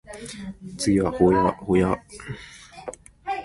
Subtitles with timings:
[0.79, 1.95] 次は保谷保谷